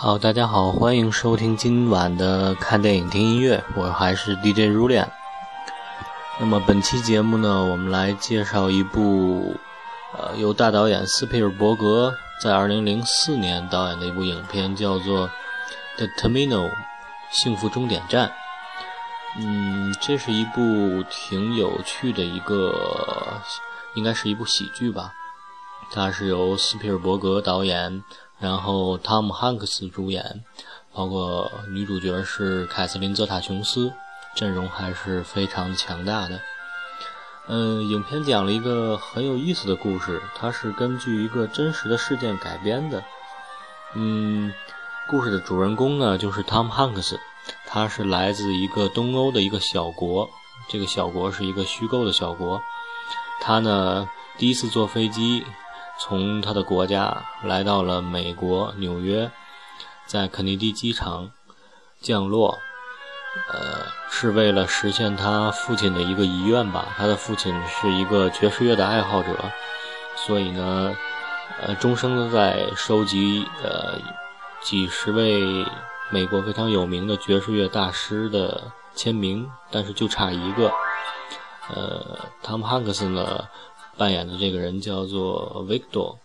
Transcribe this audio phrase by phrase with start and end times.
[0.00, 5.10] 好，大家好，欢迎收听今晚的看电影听音乐，我还是 DJ 如恋。
[6.38, 9.56] 那么本期节目呢，我们来介绍一部
[10.16, 15.28] 呃由大导演斯皮尔伯格在2004年导演的一部影片，叫做
[15.96, 16.68] 《The Terminal》
[17.32, 18.30] 幸福终点站。
[19.36, 22.72] 嗯，这是一部挺有趣的一个，
[23.96, 25.12] 应该是一部喜剧吧。
[25.90, 28.04] 它是由斯皮尔伯格导演。
[28.40, 30.44] 然后汤姆汉克斯主演，
[30.92, 33.92] 包括女主角是凯瑟琳泽塔琼斯，
[34.36, 36.40] 阵容还是非常强大的。
[37.48, 43.02] 嗯，影片讲了一个很有意思的故事，它是根据一个真实的事件改编的。
[43.94, 44.52] 嗯，
[45.08, 47.18] 故事的主人公呢就是汤姆汉克斯，
[47.66, 50.28] 他是来自一个东欧的一个小国，
[50.68, 52.62] 这个小国是一个虚构的小国。
[53.40, 55.44] 他呢第一次坐飞机。
[55.98, 59.30] 从他的国家来到了美国纽约，
[60.06, 61.30] 在肯尼迪机场
[62.00, 62.58] 降落，
[63.52, 66.86] 呃，是为了实现他父亲的一个遗愿吧。
[66.96, 69.36] 他的父亲是一个爵士乐的爱好者，
[70.14, 70.96] 所以呢，
[71.60, 73.98] 呃，终生都在收集呃
[74.62, 75.66] 几十位
[76.10, 80.72] 美国非常有名的爵士乐大师的签名，但是就差一个。
[81.70, 83.46] 呃，汤姆汉克斯呢？
[83.98, 86.16] 扮演的这个人叫做 Victor，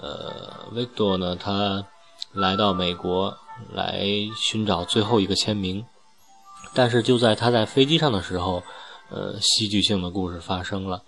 [0.00, 1.84] 呃，Victor 呢，他
[2.32, 3.36] 来到美国
[3.72, 5.84] 来寻找最后一个签名，
[6.72, 8.62] 但是就在他在飞机上的时候，
[9.10, 11.02] 呃，戏剧性的故事发生了，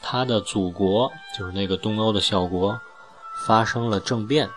[0.00, 2.80] 他的祖国就是那个东欧的小国
[3.46, 4.48] 发生了政变，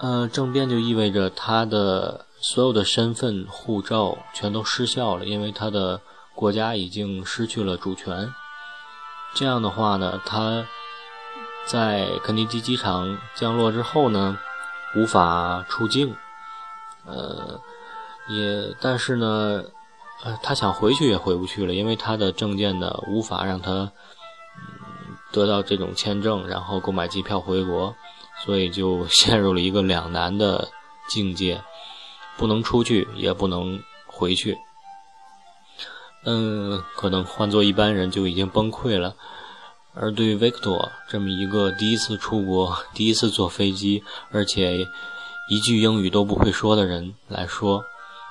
[0.00, 6.00] 呃，政变就意味着他的所有的身份护照全都失效了，因为他的
[6.34, 8.32] 国家已经失去了主权。
[9.34, 10.64] 这样的话呢，他
[11.66, 14.38] 在肯尼迪机场降落之后呢，
[14.94, 16.14] 无法出境，
[17.06, 17.60] 呃，
[18.28, 19.64] 也但是呢，
[20.22, 27.94] 呃，他想回去也回不去了，因为他的证件呢无法让他嗯得到这种签证，然后购买机票回国，
[28.44, 30.68] 所以就陷入了一个两难的
[31.08, 31.62] 境界，
[32.36, 34.58] 不能出去，也不能回去。
[36.24, 39.16] 嗯，可能换做一般人就已经崩溃了，
[39.94, 44.86] 而对于 Victor 这么一个第一次出国、第一次坐飞机，而且
[45.50, 47.84] 一句英语都不会说的人来说，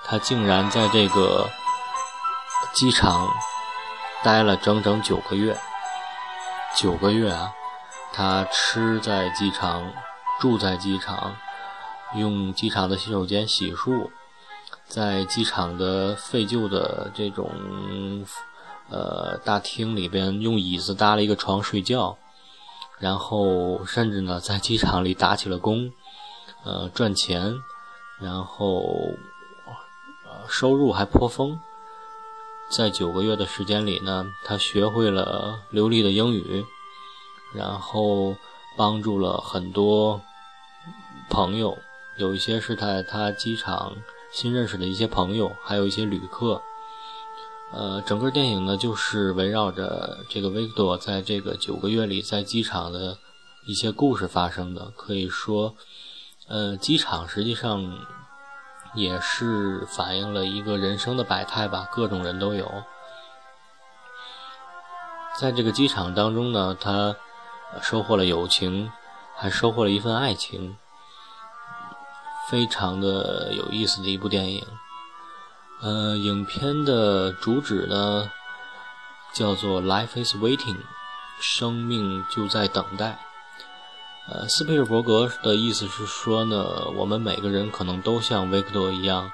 [0.05, 1.49] 他竟然在这个
[2.73, 3.27] 机场
[4.23, 5.57] 待了整整九个月。
[6.77, 7.51] 九个月啊，
[8.13, 9.91] 他吃在机场，
[10.39, 11.35] 住在机场，
[12.15, 14.09] 用机场的洗手间洗漱。
[14.91, 17.49] 在机场的废旧的这种
[18.89, 22.17] 呃大厅里边，用椅子搭了一个床睡觉，
[22.99, 25.93] 然后甚至呢在机场里打起了工，
[26.65, 27.55] 呃赚钱，
[28.19, 28.83] 然后
[30.25, 31.57] 呃收入还颇丰。
[32.69, 36.65] 在九个月的时间里呢，他学会了流利的英语，
[37.55, 38.35] 然后
[38.75, 40.19] 帮助了很多
[41.29, 41.77] 朋友，
[42.17, 43.95] 有一些是在他机场。
[44.31, 46.61] 新认识的一些朋友，还有一些旅客，
[47.73, 53.17] 呃，整个电影呢就是围绕着这个维克多在这个九个月里在机场的
[53.65, 54.91] 一些故事发生的。
[54.95, 55.75] 可以说，
[56.47, 57.99] 呃，机场实际上
[58.93, 62.71] 也是反映了一个人生的百态吧，各种人都有。
[65.39, 67.15] 在这个机场当中呢，他
[67.81, 68.91] 收获了友情，
[69.35, 70.77] 还收获了一份爱情。
[72.51, 74.67] 非常的有意思的一部电影，
[75.79, 78.29] 呃，影片的主旨呢
[79.33, 80.75] 叫做《Life is waiting》，
[81.39, 83.17] 生命就在等待。
[84.27, 89.31] 呃，斯皮尔伯格的意思是说呢，我们每个人可能都像维克多一样，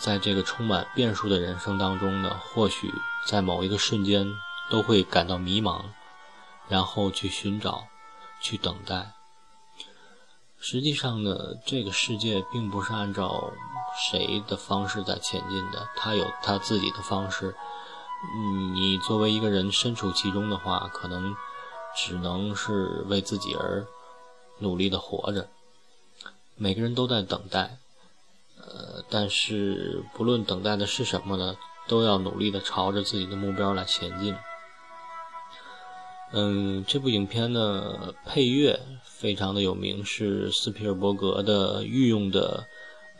[0.00, 2.92] 在这个充满变数的人生当中呢，或许
[3.28, 4.26] 在某一个瞬间
[4.68, 5.84] 都会感到迷茫，
[6.68, 7.84] 然后去寻找，
[8.42, 9.12] 去等待。
[10.66, 13.52] 实际上呢，这个世界并不是按照
[14.10, 17.54] 谁的方式在前进的，他有他自己的方式。
[18.72, 21.36] 你作为一个人身处其中的话，可能
[21.94, 23.86] 只能是为自己而
[24.60, 25.46] 努力的活着。
[26.56, 27.76] 每个人都在等待，
[28.56, 34.34] 呃，但是不论等待的是什么呢，都要努力的朝着自己的目标来前进。
[36.36, 42.66] 嗯，这部影片呢，配乐非常的有名，是斯皮尔伯格的御用的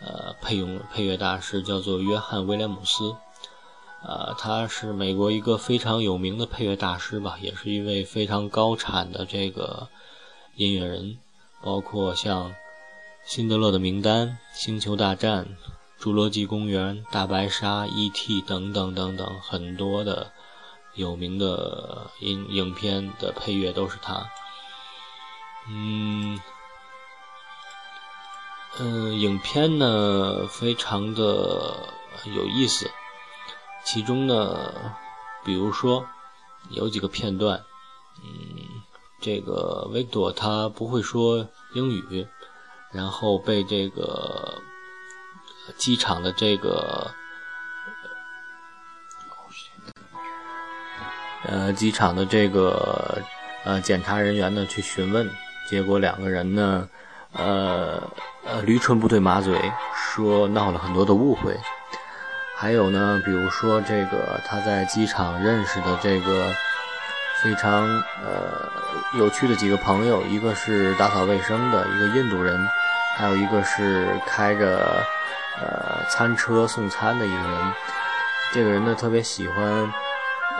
[0.00, 3.14] 呃配用配乐大师，叫做约翰威廉姆斯。
[4.02, 9.86] 呃，他是美国一个非常有名的配乐大师吧，也是一位非常高产的这个
[10.56, 11.16] 音乐人，
[11.62, 12.52] 包括像
[13.24, 15.56] 辛德勒的名单、星球大战、
[16.00, 18.42] 侏罗纪公园、大白鲨、E.T.
[18.42, 20.32] 等等等等，很多的
[20.94, 24.30] 有名的影影片的配乐都是他。
[25.68, 26.40] 嗯，
[28.78, 31.76] 嗯，影片呢非常的
[32.34, 32.90] 有意思，
[33.84, 34.72] 其中呢，
[35.44, 36.06] 比如说
[36.70, 37.64] 有几个片段，
[38.22, 38.82] 嗯，
[39.20, 42.26] 这个维多他不会说英语。
[42.92, 44.62] 然后被这个
[45.76, 47.12] 机场的这个
[51.46, 53.22] 呃机场的这个
[53.64, 55.28] 呃检查人员呢去询问，
[55.68, 56.88] 结果两个人呢
[57.32, 58.02] 呃
[58.44, 59.58] 呃驴唇不对马嘴，
[59.94, 61.56] 说闹了很多的误会。
[62.56, 66.52] 还有呢，比如说这个他在机场认识的这个
[67.42, 67.84] 非常
[68.22, 68.70] 呃
[69.18, 72.66] 有趣的几个朋友，一个是打扫卫生的一个印度人。
[73.16, 75.00] 还有一个是开着
[75.60, 77.72] 呃餐车送餐的一个人，
[78.52, 79.88] 这个人呢特别喜欢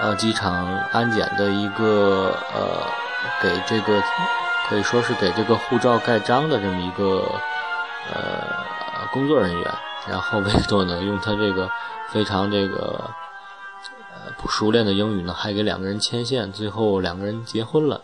[0.00, 2.82] 呃机场安检的一个呃
[3.43, 4.02] 给这个
[4.69, 7.23] 可以说是给这个护照盖章的这么一个
[8.12, 9.75] 呃工作人员，
[10.08, 11.70] 然后维多呢用他这个
[12.11, 13.11] 非常这个
[14.12, 18.00] 呃不熟练的英语呢，还给两个人牵线，最后两个人结婚了。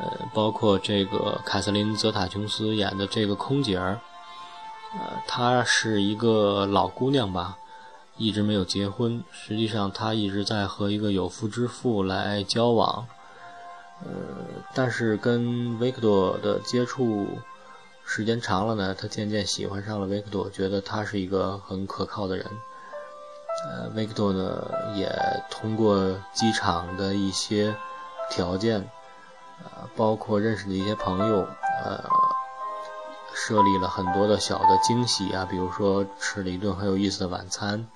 [0.00, 4.00] 呃，包括这个凯瑟琳·泽塔琼斯演的这个空姐儿，
[4.94, 7.56] 呃，她是一个老姑娘吧，
[8.16, 9.22] 一直没有结婚。
[9.32, 13.06] 实际上，他一直在和一个有夫之妇来交往。
[14.04, 14.10] 呃，
[14.74, 17.26] 但是跟维克多的接触
[18.04, 22.46] 时间长了呢，他渐渐喜欢上了维克多，觉得他是一个很可靠的人。
[23.66, 25.08] 呃，维克多呢，也
[25.50, 27.74] 通过机场的一些
[28.30, 28.88] 条件。
[29.62, 31.46] 呃，包括认识的一些朋友，
[31.84, 32.04] 呃，
[33.34, 37.86] 设立了很多的小的惊喜啊，比如说吃了一顿很有意思的晚餐，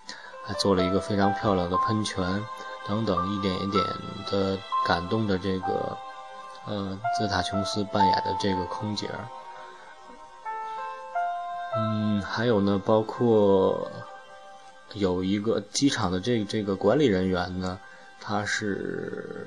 [0.45, 2.45] 还做了一个非常漂亮的喷泉，
[2.87, 3.85] 等等，一点一点
[4.31, 5.97] 的感动的这个，
[6.67, 9.29] 呃，泽塔琼斯扮演的这个空姐儿，
[11.77, 13.91] 嗯，还有呢，包括
[14.95, 17.79] 有一个机场的这这个管理人员呢，
[18.21, 19.47] 他是。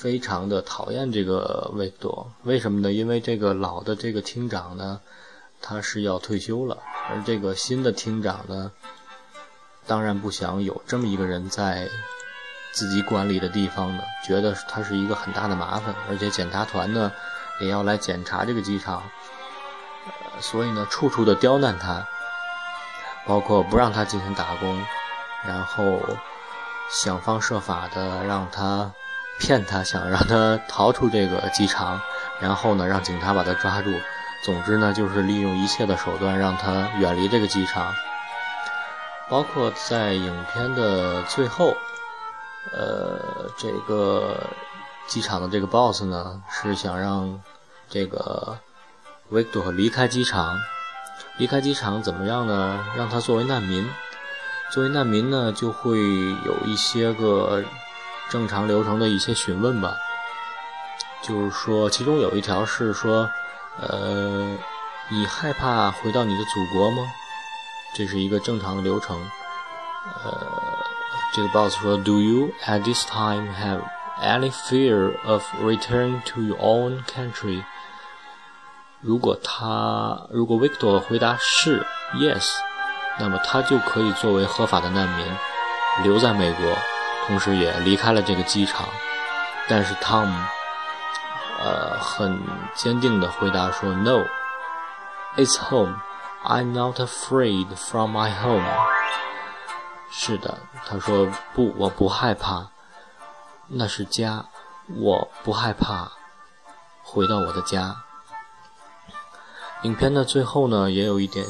[0.00, 2.92] 非常的讨厌这个维克多，为什么呢？
[2.92, 5.00] 因为这个老的这个厅长呢，
[5.60, 6.78] 他是要退休了，
[7.10, 8.70] 而这个新的厅长呢，
[9.88, 11.88] 当然不想有这么一个人在
[12.70, 17.10] 自己管理的地方呢，觉得他是一个很大的麻烦，而且检查团呢
[17.60, 19.02] 也要来检查这个机场，
[20.38, 22.06] 所以呢，处处的刁难他，
[23.26, 24.80] 包括不让他进行打工，
[25.44, 25.98] 然后
[26.88, 28.92] 想方设法的让他。
[29.38, 32.00] 骗他，想让他逃出这个机场，
[32.40, 33.90] 然后呢，让警察把他抓住。
[34.44, 37.94] 总之呢，就是利用一切的手段让他远离这个机场。
[39.28, 41.76] 包括在影片的最后，
[42.72, 44.36] 呃，这个
[45.06, 47.40] 机场的这个 boss 呢，是想让
[47.88, 48.58] 这个
[49.30, 50.58] 维克多离开机场。
[51.36, 52.84] 离开机场怎么样呢？
[52.96, 53.88] 让他作为难民。
[54.70, 57.62] 作为难民呢，就会有一些个。
[58.30, 59.96] 正常流程的一些询问吧，
[61.22, 63.28] 就是说，其中有一条是说，
[63.80, 64.56] 呃，
[65.10, 67.02] 你害怕回到你的祖国吗？
[67.94, 69.18] 这是一个正常的流程。
[70.24, 70.46] 呃，
[71.34, 73.80] 这个 boss 说，Do you at this time have
[74.22, 77.64] any fear of returning to your own country？
[79.00, 82.50] 如果他，如果 Victor 回答是 yes，
[83.18, 85.26] 那么他就可以作为合法的难民
[86.04, 86.64] 留在美国。
[87.28, 88.88] 同时也离开了这个机场，
[89.68, 90.44] 但是汤姆，
[91.60, 92.40] 呃，很
[92.74, 95.94] 坚定地回答说：“No，it's home.
[96.42, 98.64] I'm not afraid from my home.”
[100.10, 100.56] 是的，
[100.86, 102.68] 他说不，我不害怕，
[103.66, 104.46] 那是家，
[104.96, 106.10] 我不害怕
[107.02, 107.94] 回到我的家。
[109.82, 111.44] 影片的最后呢，也有一点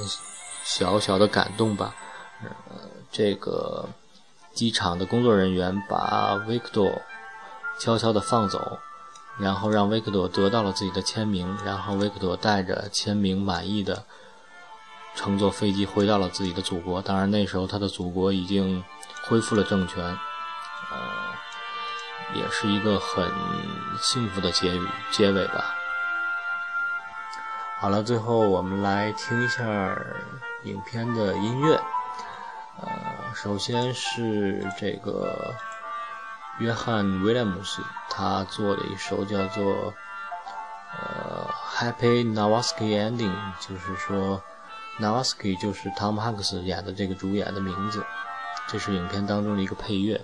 [0.64, 1.94] 小小的感动吧，
[2.42, 2.50] 呃，
[3.12, 3.88] 这个。
[4.58, 7.00] 机场的工作人员把维克多
[7.78, 8.80] 悄悄地放走，
[9.38, 14.02] 然后让维克多得到了自己的签名，然后维克多带着签名满意的
[15.14, 17.00] 乘坐飞机回到了自己的祖国。
[17.00, 18.82] 当然，那时候他的祖国已经
[19.28, 20.98] 恢复了政权，呃，
[22.34, 23.30] 也是一个很
[24.00, 24.76] 幸福的结
[25.12, 25.72] 结尾吧。
[27.78, 29.96] 好了，最后我们来听一下
[30.64, 31.80] 影片的音乐。
[32.80, 32.88] 呃，
[33.34, 35.54] 首先是这个
[36.60, 39.92] 约翰威廉姆斯他做的一首叫做
[40.92, 44.42] 呃 Happy Nowosky Ending，就是说
[45.00, 48.04] Nowosky 就是汤姆汉克斯演的这个主演的名字。
[48.68, 50.20] 这是影片当中的一个配乐，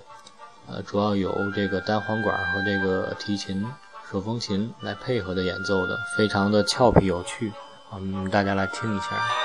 [0.68, 3.66] 呃，主要有这个单簧管和这个提琴、
[4.10, 7.52] 手风琴来配合的演奏的，非常的俏皮有趣。
[7.92, 9.43] 嗯，大家来听一下。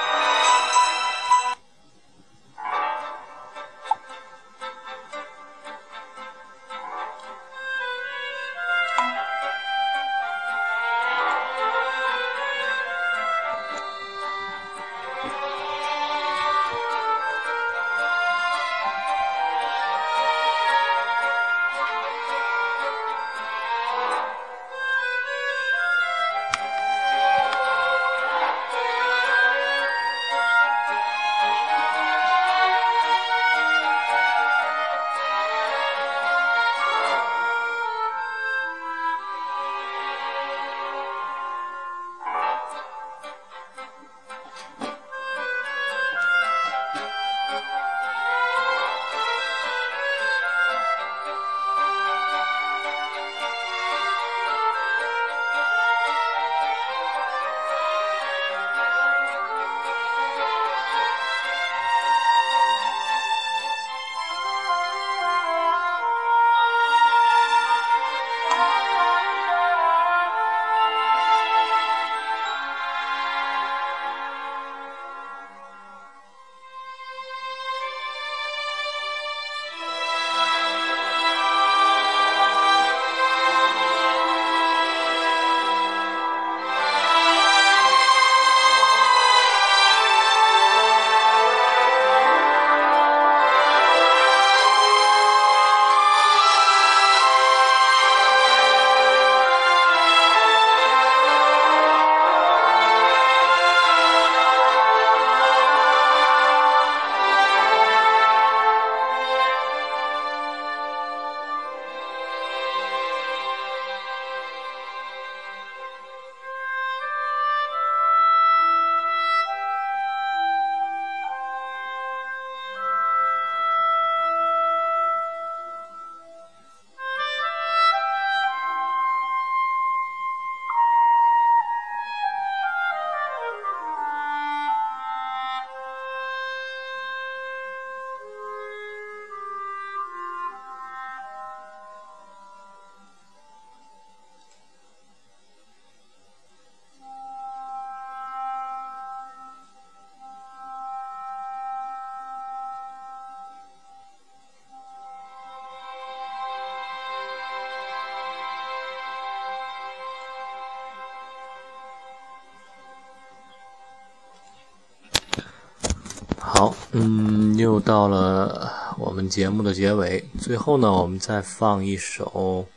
[166.60, 170.22] 好，嗯，又到了我们节目的结尾。
[170.42, 172.68] 最后呢，我们再放一首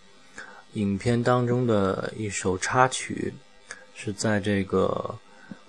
[0.74, 3.34] 影片当中的一首插曲，
[3.92, 5.16] 是在这个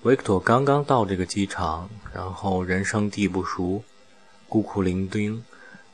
[0.04, 3.84] 维克托刚刚到这个机场，然后人生地不熟，
[4.48, 5.42] 孤苦伶仃。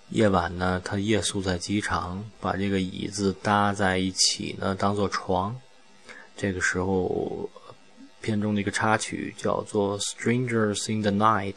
[0.09, 5.55] 夜晚呢，他夜宿在机场，把这个椅子搭在一起呢，当做床。
[6.35, 7.49] 这个时候，
[8.19, 11.53] 片中的一个插曲叫做《Strangers in the Night》。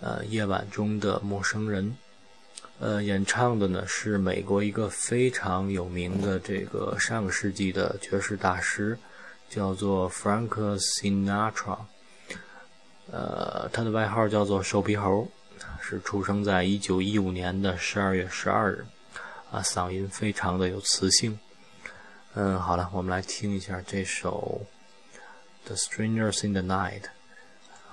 [0.00, 1.96] 呃，夜晚中的陌生人，
[2.78, 8.96] 呃，演唱的呢是美国一个非常有名的这个上个世纪的爵士大师，
[9.50, 11.78] 叫做 Frank Sinatra，
[13.10, 15.26] 呃，他的外号叫做瘦皮猴，
[15.80, 18.86] 是出生在一九一五年的十二月十二日，
[19.50, 21.38] 啊，嗓音非常的有磁性。
[22.34, 24.60] 嗯，好了，我们来听一下这首
[25.66, 27.00] 《The Strangers in the Night》。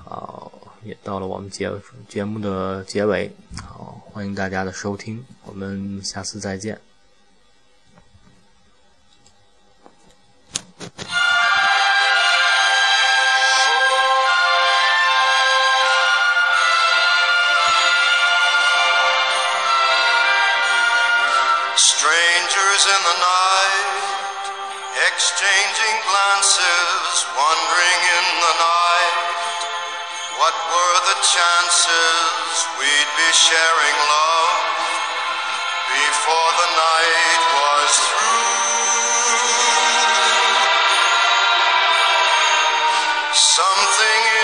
[0.04, 1.70] 好，也到了我们节
[2.08, 3.30] 节目的结尾，
[3.62, 6.80] 好，欢迎大家的收听，我们下次再见。
[36.76, 38.66] Night was through?
[43.34, 44.35] Something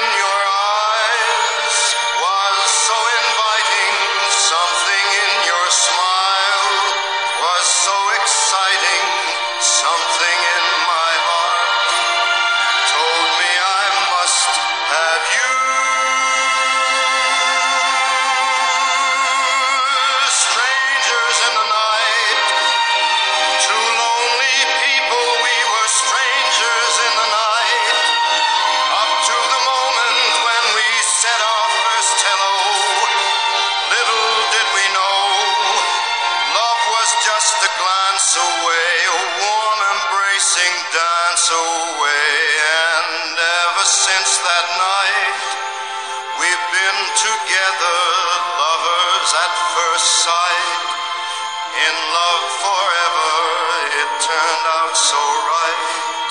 [49.82, 50.90] first sight.
[51.74, 53.34] In love forever,
[54.02, 56.30] it turned out so right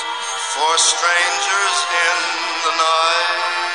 [0.54, 1.76] for strangers
[2.06, 2.18] in
[2.64, 3.69] the night.